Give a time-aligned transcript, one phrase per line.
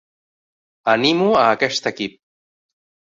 [0.93, 2.17] Animo a aquest equip.